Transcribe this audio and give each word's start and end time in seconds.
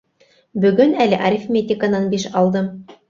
-Бөгөн 0.63 0.95
әле 1.05 1.19
арифметиканан 1.29 2.09
биш 2.15 2.27
алдым. 2.43 2.73